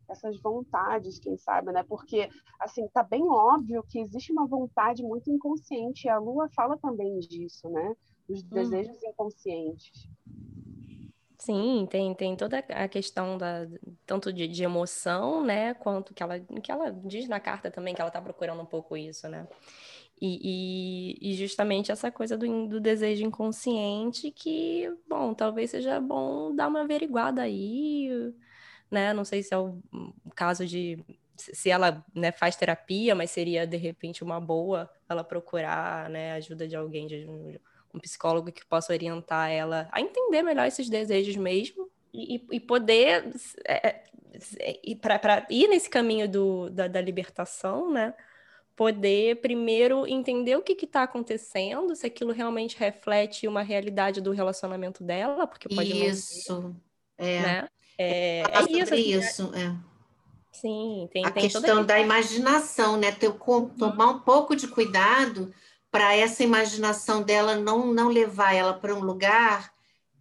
essas 0.06 0.38
vontades, 0.42 1.18
quem 1.18 1.36
sabe, 1.38 1.72
né? 1.72 1.82
Porque 1.82 2.28
assim, 2.60 2.86
tá 2.88 3.02
bem 3.02 3.22
óbvio 3.26 3.82
que 3.88 3.98
existe 3.98 4.32
uma 4.32 4.46
vontade 4.46 5.02
muito 5.02 5.30
inconsciente, 5.30 6.06
e 6.06 6.10
a 6.10 6.18
Lua 6.18 6.48
fala 6.54 6.76
também 6.76 7.18
disso, 7.20 7.68
né? 7.70 7.94
Os 8.28 8.43
desejos 8.43 9.02
inconscientes. 9.02 10.09
Sim, 11.38 11.87
tem, 11.90 12.14
tem 12.14 12.35
toda 12.37 12.59
a 12.59 12.88
questão 12.88 13.37
da, 13.37 13.66
tanto 14.07 14.33
de, 14.33 14.49
de 14.49 14.64
emoção, 14.64 15.45
né, 15.45 15.75
quanto 15.75 16.14
que 16.14 16.23
ela, 16.23 16.40
que 16.40 16.73
ela 16.73 16.90
diz 16.90 17.28
na 17.28 17.38
carta 17.38 17.71
também, 17.71 17.95
que 17.95 18.00
ela 18.00 18.09
está 18.09 18.23
procurando 18.23 18.62
um 18.62 18.66
pouco 18.66 18.97
isso, 18.97 19.28
né? 19.28 19.47
E, 20.19 21.19
e, 21.21 21.31
e 21.33 21.35
justamente 21.35 21.93
essa 21.93 22.11
coisa 22.11 22.38
do, 22.38 22.66
do 22.66 22.81
desejo 22.81 23.26
inconsciente 23.26 24.31
que, 24.31 24.90
bom, 25.07 25.35
talvez 25.35 25.71
seja 25.73 26.00
bom 26.00 26.54
dar 26.54 26.69
uma 26.69 26.83
averiguada 26.83 27.43
aí, 27.43 28.09
né? 28.90 29.12
Não 29.12 29.25
sei 29.25 29.43
se 29.43 29.52
é 29.52 29.59
o 29.59 29.83
caso 30.35 30.64
de 30.64 31.04
se 31.37 31.54
se 31.54 31.69
ela, 31.69 32.04
né, 32.14 32.33
faz 32.33 32.57
terapia, 32.57 33.14
mas 33.14 33.31
seria 33.31 33.66
de 33.66 33.76
repente 33.76 34.23
uma 34.23 34.40
boa 34.40 34.88
ela 35.09 35.25
procurar, 35.25 36.09
né, 36.09 36.33
ajuda 36.33 36.66
de 36.66 36.76
alguém, 36.76 37.07
de 37.07 37.26
um, 37.94 37.98
psicólogo 37.98 38.52
que 38.52 38.64
possa 38.66 38.92
orientar 38.92 39.50
ela 39.50 39.88
a 39.92 40.00
entender 40.00 40.42
melhor 40.42 40.66
esses 40.66 40.88
desejos 40.88 41.36
mesmo 41.36 41.90
e, 42.12 42.44
e 42.50 42.60
poder 42.60 43.32
é, 43.66 44.02
é, 44.58 44.80
ir 44.84 44.96
para 44.96 45.46
ir 45.50 45.68
nesse 45.68 45.88
caminho 45.88 46.28
do, 46.28 46.70
da, 46.70 46.86
da 46.86 47.00
libertação, 47.00 47.90
né? 47.90 48.14
Poder 48.76 49.40
primeiro 49.40 50.06
entender 50.06 50.56
o 50.56 50.62
que 50.62 50.72
está 50.84 51.04
acontecendo, 51.04 51.94
se 51.94 52.06
aquilo 52.06 52.32
realmente 52.32 52.76
reflete 52.76 53.46
uma 53.46 53.62
realidade 53.62 54.20
do 54.20 54.32
relacionamento 54.32 55.02
dela, 55.02 55.46
porque 55.46 55.68
pode 55.68 55.94
não 55.94 56.06
Isso. 56.06 56.74
É. 57.16 57.40
né? 57.40 57.68
É, 57.96 58.40
é 58.40 58.60
sobre 58.60 58.80
isso, 58.80 58.94
assim, 58.94 59.18
isso, 59.18 59.52
é. 59.54 59.76
sim, 60.50 61.08
tem, 61.12 61.24
A 61.24 61.30
tem 61.30 61.48
questão 61.48 61.84
da 61.84 62.00
imaginação, 62.00 62.96
né? 62.96 63.12
Ter, 63.12 63.32
com- 63.34 63.68
tomar 63.68 64.08
um 64.08 64.18
pouco 64.18 64.56
de 64.56 64.66
cuidado 64.66 65.54
para 65.94 66.12
essa 66.16 66.42
imaginação 66.42 67.22
dela 67.22 67.54
não, 67.54 67.94
não 67.94 68.08
levar 68.08 68.52
ela 68.52 68.74
para 68.74 68.92
um 68.92 68.98
lugar 68.98 69.72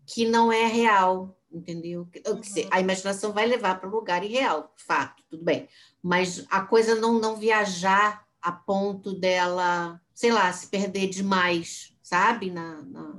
que 0.06 0.24
não 0.24 0.52
é 0.52 0.68
real, 0.68 1.36
entendeu? 1.52 2.08
Se- 2.44 2.68
A 2.70 2.80
imaginação 2.80 3.34
vai 3.34 3.48
levar 3.48 3.80
para 3.80 3.90
um 3.90 3.92
lugar 3.92 4.24
irreal, 4.24 4.72
fato, 4.78 5.24
tudo 5.28 5.44
bem. 5.44 5.68
Mas 6.00 6.46
a 6.52 6.62
coisa 6.62 6.94
não, 6.94 7.14
não 7.20 7.38
viajar 7.38 8.24
a 8.40 8.52
ponto 8.52 9.20
dela, 9.20 10.00
sei 10.14 10.32
lá, 10.32 10.54
se 10.54 10.68
perder 10.68 11.08
demais, 11.08 11.98
sabe? 12.04 12.52
Na, 12.52 12.84
na- 12.84 13.16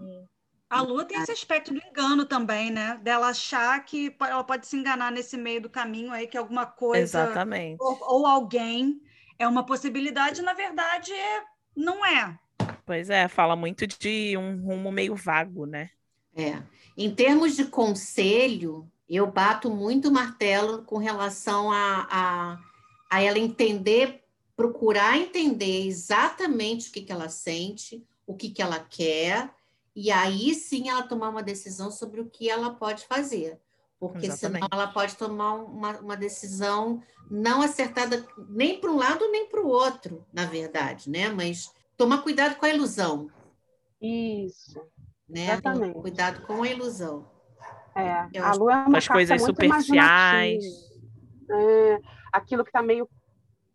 A 0.70 0.80
Lua 0.80 1.04
tem 1.04 1.20
esse 1.20 1.32
aspecto 1.32 1.74
do 1.74 1.80
engano 1.84 2.24
também, 2.24 2.70
né? 2.70 3.00
Dela 3.02 3.30
achar 3.30 3.84
que 3.84 4.14
ela 4.20 4.44
pode 4.44 4.68
se 4.68 4.76
enganar 4.76 5.10
nesse 5.10 5.36
meio 5.36 5.60
do 5.60 5.68
caminho 5.68 6.12
aí, 6.12 6.28
que 6.28 6.38
alguma 6.38 6.66
coisa 6.66 7.02
Exatamente. 7.02 7.78
ou, 7.82 7.98
ou 8.02 8.26
alguém 8.28 9.00
é 9.40 9.48
uma 9.48 9.66
possibilidade, 9.66 10.40
na 10.40 10.52
verdade, 10.52 11.12
é- 11.12 11.42
não 11.76 12.06
é. 12.06 12.38
Pois 12.84 13.08
é, 13.08 13.28
fala 13.28 13.56
muito 13.56 13.86
de 13.86 14.36
um 14.36 14.60
rumo 14.60 14.92
meio 14.92 15.14
vago, 15.14 15.66
né? 15.66 15.90
É. 16.36 16.62
Em 16.96 17.14
termos 17.14 17.56
de 17.56 17.64
conselho, 17.64 18.90
eu 19.08 19.26
bato 19.30 19.70
muito 19.70 20.08
o 20.08 20.12
martelo 20.12 20.82
com 20.82 20.98
relação 20.98 21.70
a, 21.70 22.06
a, 22.10 22.58
a 23.10 23.22
ela 23.22 23.38
entender, 23.38 24.22
procurar 24.56 25.16
entender 25.16 25.86
exatamente 25.86 26.88
o 26.88 26.92
que, 26.92 27.02
que 27.02 27.12
ela 27.12 27.28
sente, 27.28 28.04
o 28.26 28.34
que, 28.34 28.50
que 28.50 28.62
ela 28.62 28.78
quer, 28.78 29.50
e 29.94 30.10
aí 30.10 30.54
sim 30.54 30.88
ela 30.88 31.02
tomar 31.02 31.28
uma 31.28 31.42
decisão 31.42 31.90
sobre 31.90 32.20
o 32.20 32.28
que 32.28 32.50
ela 32.50 32.70
pode 32.70 33.06
fazer. 33.06 33.60
Porque 33.98 34.30
senão 34.30 34.58
Exatamente. 34.58 34.68
ela 34.70 34.86
pode 34.88 35.16
tomar 35.16 35.54
uma, 35.54 35.98
uma 36.00 36.16
decisão 36.16 37.02
não 37.30 37.62
acertada 37.62 38.26
nem 38.50 38.78
para 38.78 38.90
um 38.90 38.96
lado 38.96 39.30
nem 39.30 39.48
para 39.48 39.62
o 39.62 39.68
outro, 39.68 40.26
na 40.32 40.44
verdade, 40.44 41.08
né? 41.08 41.30
Mas 41.30 41.72
tomar 41.96 42.22
cuidado 42.22 42.56
com 42.56 42.66
a 42.66 42.70
ilusão, 42.70 43.28
Isso. 44.00 44.80
né? 45.28 45.44
Exatamente. 45.44 46.00
Cuidado 46.00 46.46
com 46.46 46.62
a 46.62 46.68
ilusão. 46.68 47.26
É, 47.94 48.28
Eu 48.32 48.44
a 48.44 48.52
lua 48.54 48.72
é 48.72 48.76
uma 48.86 48.98
As 48.98 49.08
coisas 49.08 49.40
muito 49.40 49.56
superficiais. 49.56 50.64
É, 51.50 51.98
aquilo 52.32 52.64
que 52.64 52.70
está 52.70 52.82
meio 52.82 53.08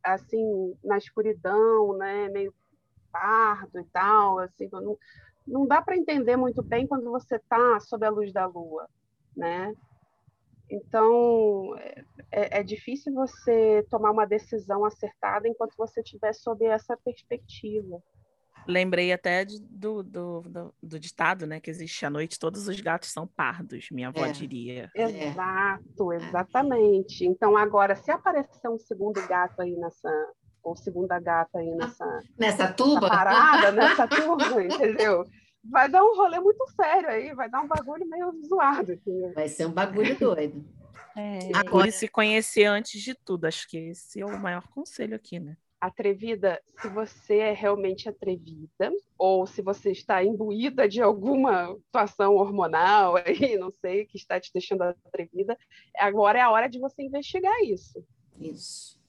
assim 0.04 0.74
na 0.84 0.98
escuridão, 0.98 1.98
né, 1.98 2.30
meio 2.30 2.54
pardo 3.12 3.80
e 3.80 3.84
tal, 3.86 4.40
assim, 4.40 4.70
não, 4.72 4.98
não 5.48 5.68
dá 5.68 5.82
para 5.82 5.98
entender 5.98 6.36
muito 6.36 6.62
bem 6.62 6.88
quando 6.88 7.10
você 7.12 7.36
está 7.36 7.80
sob 7.80 8.06
a 8.06 8.10
luz 8.10 8.32
da 8.32 8.46
lua, 8.46 8.88
né? 9.36 9.74
Então 10.70 11.76
é, 12.32 12.60
é 12.60 12.64
difícil 12.64 13.14
você 13.14 13.86
tomar 13.90 14.12
uma 14.12 14.26
decisão 14.26 14.86
acertada 14.86 15.48
enquanto 15.48 15.76
você 15.78 16.02
estiver 16.02 16.34
sob 16.34 16.66
essa 16.66 16.96
perspectiva. 16.98 18.02
Lembrei 18.68 19.12
até 19.12 19.46
de- 19.46 19.60
do, 19.62 20.04
do, 20.04 20.42
do, 20.42 20.74
do 20.84 21.00
ditado, 21.00 21.48
né? 21.48 21.60
Que 21.60 21.72
existe 21.72 22.06
à 22.06 22.10
noite, 22.10 22.38
todos 22.38 22.68
os 22.68 22.80
gatos 22.80 23.10
são 23.12 23.26
pardos, 23.26 23.88
minha 23.90 24.10
avó 24.10 24.26
É. 24.26 24.32
diria. 24.32 24.92
É. 24.96 25.28
Exato, 25.30 26.14
exatamente. 26.14 27.26
Então, 27.26 27.58
agora, 27.58 27.96
se 27.96 28.12
aparecer 28.12 28.70
um 28.70 28.78
segundo 28.78 29.26
gato 29.28 29.62
aí 29.62 29.76
nessa, 29.76 30.12
ou 30.62 30.76
segunda 30.76 31.20
gata 31.20 31.58
aí 31.58 31.72
nessa, 31.72 32.06
Nessa 32.38 32.64
nessa 32.64 32.74
tuba, 32.74 33.08
parada, 33.08 33.72
nessa 33.72 34.08
turma, 34.08 34.36
entendeu? 34.64 35.26
Vai 35.64 35.90
dar 35.90 36.04
um 36.04 36.16
rolê 36.16 36.40
muito 36.40 36.66
sério 36.72 37.10
aí, 37.10 37.34
vai 37.34 37.50
dar 37.50 37.62
um 37.62 37.68
bagulho 37.68 38.08
meio 38.08 38.32
zoado. 38.48 38.94
entendeu? 38.94 39.34
vai 39.34 39.48
ser 39.48 39.66
um 39.66 39.72
bagulho 39.72 40.18
doido. 40.18 40.66
É, 41.16 41.50
Procure 41.50 41.92
se 41.92 42.08
conhecer 42.08 42.66
antes 42.66 43.02
de 43.02 43.14
tudo. 43.14 43.46
Acho 43.46 43.68
que 43.68 43.78
esse 43.78 44.22
é 44.22 44.26
o 44.26 44.40
maior 44.40 44.68
conselho 44.70 45.16
aqui, 45.16 45.40
né? 45.40 45.58
Atrevida, 45.82 46.62
se 46.82 46.90
você 46.90 47.38
é 47.38 47.54
realmente 47.54 48.10
atrevida, 48.10 48.92
ou 49.18 49.48
se 49.48 49.62
você 49.62 49.92
está 49.92 50.22
imbuída 50.24 50.90
de 50.90 51.02
alguma 51.02 51.74
situação 51.86 52.36
hormonal 52.36 53.16
aí, 53.26 53.58
não 53.58 53.72
sei, 53.72 54.06
que 54.06 54.18
está 54.18 54.40
te 54.40 54.52
deixando 54.54 54.82
atrevida, 54.82 55.58
agora 55.98 56.40
é 56.40 56.42
a 56.42 56.52
hora 56.52 56.70
de 56.70 56.80
você 56.80 57.04
investigar 57.04 57.56
isso. 57.64 58.04
Isso. 58.38 59.00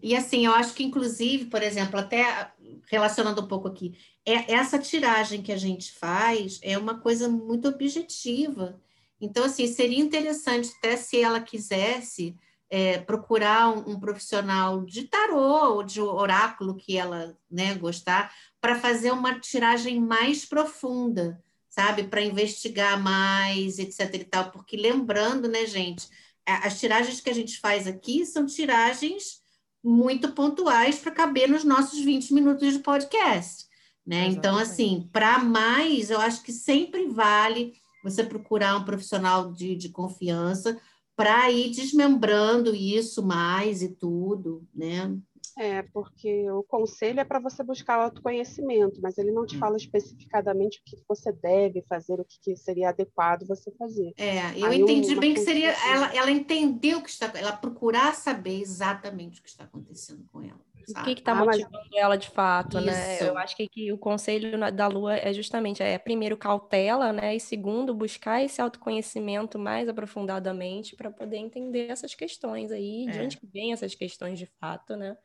E 0.00 0.14
assim, 0.14 0.44
eu 0.44 0.52
acho 0.52 0.74
que, 0.74 0.84
inclusive, 0.84 1.46
por 1.46 1.62
exemplo, 1.62 1.98
até 1.98 2.52
relacionando 2.90 3.40
um 3.40 3.48
pouco 3.48 3.66
aqui, 3.66 3.96
é, 4.26 4.52
essa 4.54 4.78
tiragem 4.78 5.42
que 5.42 5.52
a 5.52 5.56
gente 5.56 5.92
faz 5.92 6.58
é 6.62 6.78
uma 6.78 6.98
coisa 6.98 7.28
muito 7.28 7.68
objetiva. 7.68 8.80
Então, 9.20 9.44
assim, 9.44 9.66
seria 9.66 9.98
interessante, 9.98 10.72
até 10.78 10.96
se 10.96 11.20
ela 11.20 11.40
quisesse, 11.40 12.36
é, 12.70 12.98
procurar 12.98 13.68
um, 13.68 13.92
um, 13.92 14.00
profissional 14.00 14.84
de 14.84 15.04
tarô 15.04 15.74
ou 15.74 15.82
de 15.82 16.00
oráculo 16.00 16.74
que 16.74 16.96
ela 16.96 17.36
né, 17.50 17.74
gostar, 17.74 18.34
para 18.60 18.78
fazer 18.78 19.12
uma 19.12 19.38
tiragem 19.38 20.00
mais 20.00 20.44
profunda, 20.44 21.40
sabe? 21.68 22.04
Para 22.04 22.22
investigar 22.22 23.00
mais, 23.00 23.78
etc. 23.78 24.14
e 24.14 24.24
tal. 24.24 24.50
Porque 24.50 24.76
lembrando, 24.76 25.48
né, 25.48 25.66
gente, 25.66 26.08
as 26.46 26.80
tiragens 26.80 27.20
que 27.20 27.30
a 27.30 27.34
gente 27.34 27.60
faz 27.60 27.86
aqui 27.86 28.24
são 28.26 28.46
tiragens 28.46 29.42
muito 29.82 30.32
pontuais 30.32 30.98
para 30.98 31.12
caber 31.12 31.48
nos 31.48 31.62
nossos 31.62 32.00
20 32.00 32.32
minutos 32.32 32.72
de 32.72 32.78
podcast. 32.78 33.66
Né? 34.06 34.26
Então, 34.26 34.58
assim, 34.58 35.08
para 35.12 35.38
mais, 35.38 36.10
eu 36.10 36.20
acho 36.20 36.42
que 36.42 36.52
sempre 36.52 37.06
vale 37.06 37.72
você 38.02 38.22
procurar 38.22 38.76
um 38.76 38.84
profissional 38.84 39.50
de, 39.50 39.74
de 39.74 39.88
confiança 39.88 40.78
para 41.16 41.50
ir 41.50 41.70
desmembrando 41.70 42.74
isso 42.74 43.22
mais 43.22 43.82
e 43.82 43.88
tudo, 43.88 44.66
né? 44.74 45.16
É, 45.56 45.82
porque 45.82 46.50
o 46.50 46.64
conselho 46.64 47.20
é 47.20 47.24
para 47.24 47.38
você 47.38 47.62
buscar 47.62 47.98
o 47.98 48.02
autoconhecimento, 48.02 49.00
mas 49.00 49.16
ele 49.18 49.30
não 49.30 49.46
te 49.46 49.56
hum. 49.56 49.60
fala 49.60 49.76
especificadamente 49.76 50.80
o 50.80 50.82
que 50.84 50.96
você 51.08 51.30
deve 51.30 51.80
fazer, 51.82 52.14
o 52.20 52.24
que 52.24 52.56
seria 52.56 52.88
adequado 52.88 53.46
você 53.46 53.70
fazer. 53.78 54.12
É, 54.16 54.58
eu 54.58 54.66
Aí 54.66 54.80
entendi 54.80 55.14
bem 55.14 55.32
que 55.32 55.40
seria 55.40 55.70
ela, 55.88 56.14
ela 56.14 56.30
entendeu 56.30 56.98
o 56.98 57.02
que 57.02 57.10
está, 57.10 57.30
ela 57.38 57.52
procurar 57.52 58.14
saber 58.14 58.60
exatamente 58.60 59.38
o 59.38 59.42
que 59.44 59.48
está 59.48 59.62
acontecendo 59.62 60.24
com 60.32 60.42
ela. 60.42 60.60
O 60.88 61.04
que 61.04 61.12
está 61.12 61.32
ah, 61.32 61.34
motivando 61.36 61.70
mas... 61.72 61.88
ela 61.94 62.16
de 62.16 62.28
fato, 62.30 62.78
Isso. 62.78 62.86
né? 62.86 63.28
Eu 63.28 63.38
acho 63.38 63.56
que, 63.56 63.68
que, 63.68 63.92
o 63.92 63.98
conselho 63.98 64.58
da 64.72 64.86
Lua 64.86 65.16
é 65.16 65.32
justamente, 65.32 65.82
é 65.82 65.98
primeiro 65.98 66.36
cautela, 66.36 67.12
né? 67.12 67.34
E 67.34 67.40
segundo, 67.40 67.94
buscar 67.94 68.42
esse 68.42 68.60
autoconhecimento 68.60 69.58
mais 69.58 69.88
aprofundadamente 69.88 70.96
para 70.96 71.10
poder 71.10 71.36
entender 71.36 71.90
essas 71.90 72.14
questões 72.14 72.70
aí, 72.70 73.06
é. 73.08 73.10
de 73.10 73.20
onde 73.20 73.40
vem 73.42 73.72
essas 73.72 73.94
questões 73.94 74.38
de 74.38 74.46
fato, 74.60 74.96
né? 74.96 75.16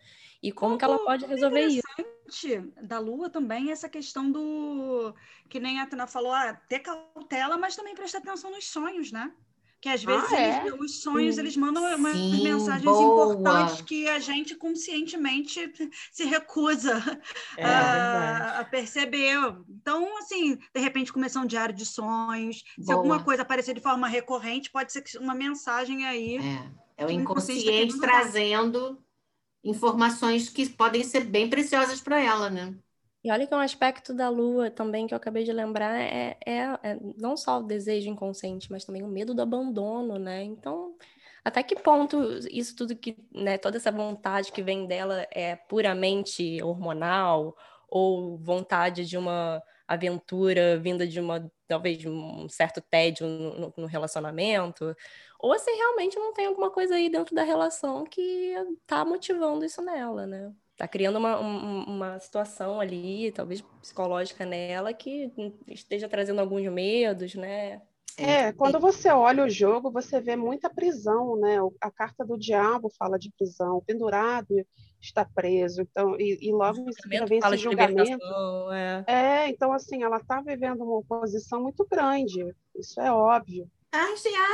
E 0.41 0.51
como 0.51 0.77
que 0.77 0.85
ela 0.85 0.97
pode 0.99 1.25
resolver 1.25 1.67
isso. 1.67 1.81
Da 2.81 2.99
Lua 2.99 3.29
também 3.29 3.71
essa 3.71 3.89
questão 3.89 4.31
do 4.31 5.13
que 5.49 5.59
nem 5.59 5.79
a 5.79 5.85
Tana 5.85 6.07
falou, 6.07 6.31
ah, 6.31 6.53
ter 6.69 6.79
cautela, 6.79 7.57
mas 7.57 7.75
também 7.75 7.95
prestar 7.95 8.19
atenção 8.19 8.51
nos 8.51 8.67
sonhos, 8.67 9.11
né? 9.11 9.33
Que 9.81 9.87
às 9.87 10.03
vezes 10.03 10.31
ah, 10.31 10.37
é? 10.37 10.67
eles, 10.67 10.79
os 10.79 11.01
sonhos 11.01 11.37
eles 11.37 11.55
mandam 11.55 11.83
umas 11.95 12.17
Sim, 12.17 12.43
mensagens 12.43 12.83
boa. 12.83 13.33
importantes 13.33 13.81
que 13.81 14.07
a 14.09 14.19
gente 14.19 14.55
conscientemente 14.55 15.71
se 16.11 16.25
recusa 16.25 17.01
é, 17.57 17.65
a, 17.65 18.59
a, 18.59 18.65
perceber. 18.65 19.37
Então, 19.69 20.17
assim, 20.17 20.57
de 20.73 20.81
repente 20.81 21.13
começar 21.13 21.41
um 21.41 21.45
diário 21.45 21.73
de 21.73 21.85
sonhos, 21.85 22.63
boa. 22.77 22.85
se 22.85 22.91
alguma 22.91 23.23
coisa 23.23 23.43
aparecer 23.43 23.73
de 23.73 23.81
forma 23.81 24.07
recorrente, 24.07 24.69
pode 24.69 24.91
ser 24.91 25.03
uma 25.19 25.33
mensagem 25.33 26.05
aí. 26.05 26.37
É, 26.37 27.03
é 27.03 27.05
o 27.05 27.09
inconsciente 27.09 27.97
trazendo 27.99 29.01
informações 29.63 30.49
que 30.49 30.69
podem 30.69 31.03
ser 31.03 31.21
bem 31.21 31.49
preciosas 31.49 32.01
para 32.01 32.19
ela, 32.19 32.49
né? 32.49 32.75
E 33.23 33.31
olha 33.31 33.45
que 33.45 33.53
um 33.53 33.59
aspecto 33.59 34.13
da 34.13 34.29
lua 34.29 34.71
também 34.71 35.05
que 35.05 35.13
eu 35.13 35.17
acabei 35.17 35.43
de 35.43 35.51
lembrar 35.51 35.99
é, 35.99 36.37
é, 36.45 36.57
é, 36.83 36.97
não 37.17 37.35
só 37.35 37.59
o 37.59 37.63
desejo 37.63 38.09
inconsciente, 38.09 38.71
mas 38.71 38.85
também 38.85 39.03
o 39.03 39.07
medo 39.07 39.33
do 39.33 39.41
abandono, 39.41 40.17
né? 40.17 40.41
Então, 40.43 40.95
até 41.43 41.61
que 41.61 41.75
ponto 41.75 42.17
isso 42.49 42.75
tudo 42.75 42.95
que, 42.95 43.17
né, 43.33 43.57
toda 43.57 43.75
essa 43.77 43.91
vontade 43.91 44.51
que 44.53 44.63
vem 44.63 44.87
dela 44.87 45.27
é 45.31 45.55
puramente 45.55 46.61
hormonal 46.63 47.55
ou 47.89 48.37
vontade 48.37 49.05
de 49.05 49.17
uma 49.17 49.61
aventura 49.87 50.77
vinda 50.79 51.05
de 51.05 51.19
uma, 51.19 51.51
talvez, 51.67 52.05
um 52.05 52.47
certo 52.47 52.79
tédio 52.79 53.27
no, 53.27 53.73
no 53.75 53.85
relacionamento, 53.87 54.95
ou 55.39 55.57
se 55.57 55.71
realmente 55.71 56.19
não 56.19 56.33
tem 56.33 56.45
alguma 56.47 56.69
coisa 56.69 56.95
aí 56.95 57.09
dentro 57.09 57.33
da 57.33 57.43
relação 57.43 58.03
que 58.03 58.53
tá 58.85 59.05
motivando 59.05 59.63
isso 59.63 59.81
nela, 59.81 60.27
né? 60.27 60.53
Tá 60.75 60.87
criando 60.87 61.17
uma, 61.17 61.39
uma 61.39 62.19
situação 62.19 62.79
ali, 62.79 63.31
talvez 63.31 63.61
psicológica 63.81 64.45
nela, 64.45 64.93
que 64.93 65.31
esteja 65.67 66.09
trazendo 66.09 66.39
alguns 66.39 66.67
medos, 66.69 67.35
né? 67.35 67.81
É, 68.17 68.51
quando 68.51 68.79
você 68.81 69.09
olha 69.09 69.45
o 69.45 69.49
jogo, 69.49 69.89
você 69.89 70.19
vê 70.19 70.35
muita 70.35 70.69
prisão, 70.69 71.37
né? 71.37 71.57
A 71.79 71.89
carta 71.89 72.25
do 72.25 72.37
diabo 72.37 72.91
fala 72.97 73.17
de 73.17 73.31
prisão, 73.31 73.77
o 73.77 73.81
pendurado 73.81 74.65
está 75.01 75.23
preso, 75.23 75.81
então 75.81 76.19
e, 76.19 76.37
e 76.41 76.51
logo 76.51 76.79
em 76.81 76.91
seguida 76.91 77.25
vem 77.25 77.39
esse 77.39 77.57
julgamento. 77.57 78.21
É. 78.73 79.03
é, 79.07 79.49
então 79.49 79.71
assim, 79.71 80.03
ela 80.03 80.17
está 80.17 80.41
vivendo 80.41 80.83
uma 80.83 80.97
oposição 80.97 81.61
muito 81.61 81.87
grande, 81.89 82.53
isso 82.75 82.99
é 82.99 83.09
óbvio. 83.09 83.69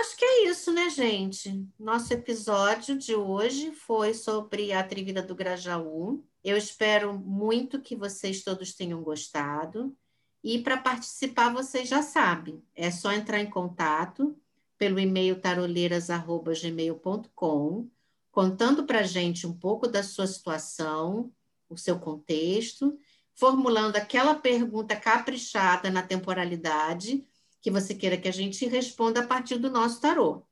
Acho 0.06 0.18
que 0.18 0.26
é 0.26 0.50
isso, 0.50 0.72
né, 0.72 0.90
gente? 0.90 1.68
Nosso 1.78 2.14
episódio 2.14 2.98
de 2.98 3.14
hoje 3.16 3.72
foi 3.72 4.14
sobre 4.14 4.72
a 4.72 4.82
Trivida 4.82 5.22
do 5.22 5.36
Grajaú. 5.36 6.24
Eu 6.44 6.56
espero 6.56 7.20
muito 7.20 7.82
que 7.82 7.98
vocês 7.98 8.44
todos 8.44 8.74
tenham 8.74 9.04
gostado. 9.04 9.94
E 10.44 10.62
para 10.62 10.78
participar, 10.78 11.52
vocês 11.52 11.90
já 11.90 12.02
sabem, 12.02 12.64
é 12.74 12.90
só 12.92 13.12
entrar 13.12 13.42
em 13.42 13.50
contato 13.50 14.40
pelo 14.78 14.98
e-mail 15.00 15.42
taroleiras.gmail.com, 15.42 17.90
contando 18.32 18.86
para 18.86 19.00
a 19.00 19.04
gente 19.04 19.46
um 19.46 19.54
pouco 19.54 19.86
da 19.88 20.04
sua 20.04 20.28
situação, 20.28 21.30
o 21.68 21.76
seu 21.76 22.00
contexto, 22.00 22.98
formulando 23.34 23.98
aquela 23.98 24.36
pergunta 24.36 24.96
caprichada 24.96 25.90
na 25.90 26.04
temporalidade 26.04 27.26
que 27.66 27.72
você 27.72 27.96
queira 27.96 28.16
que 28.16 28.28
a 28.28 28.32
gente 28.32 28.68
responda 28.68 29.22
a 29.22 29.26
partir 29.26 29.58
do 29.58 29.72
nosso 29.72 30.00
tarô. 30.00 30.44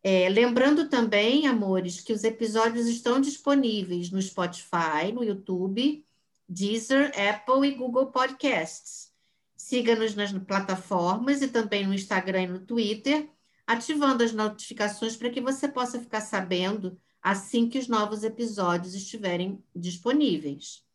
É, 0.00 0.28
lembrando 0.28 0.88
também, 0.88 1.48
amores, 1.48 2.00
que 2.00 2.12
os 2.12 2.22
episódios 2.22 2.86
estão 2.86 3.20
disponíveis 3.20 4.12
no 4.12 4.22
Spotify, 4.22 5.10
no 5.12 5.24
YouTube, 5.24 6.06
Deezer, 6.48 7.10
Apple 7.18 7.68
e 7.68 7.74
Google 7.74 8.12
Podcasts. 8.12 9.12
Siga-nos 9.56 10.14
nas 10.14 10.30
plataformas 10.30 11.42
e 11.42 11.48
também 11.48 11.84
no 11.84 11.92
Instagram 11.92 12.42
e 12.42 12.46
no 12.46 12.60
Twitter, 12.60 13.28
ativando 13.66 14.22
as 14.22 14.30
notificações 14.30 15.16
para 15.16 15.30
que 15.30 15.40
você 15.40 15.66
possa 15.66 15.98
ficar 15.98 16.20
sabendo 16.20 16.96
assim 17.20 17.68
que 17.68 17.76
os 17.76 17.88
novos 17.88 18.22
episódios 18.22 18.94
estiverem 18.94 19.60
disponíveis. 19.74 20.85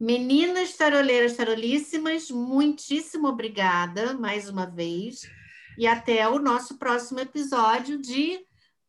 Meninas 0.00 0.74
taroleiras 0.74 1.36
tarolíssimas, 1.36 2.30
muitíssimo 2.30 3.26
obrigada 3.26 4.14
mais 4.14 4.48
uma 4.48 4.64
vez. 4.64 5.28
E 5.76 5.86
até 5.86 6.28
o 6.28 6.38
nosso 6.38 6.78
próximo 6.78 7.20
episódio 7.20 8.00
de 8.00 8.38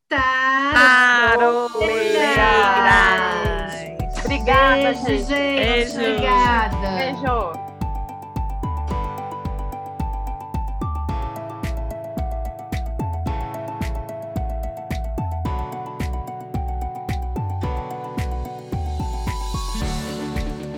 Taroleiras. 0.08 1.80
Obrigada, 4.24 4.92
Beijo, 4.92 5.26
gente. 5.26 5.28
Beijo. 5.28 6.00
Obrigada. 6.00 6.96
Beijo. 6.96 7.69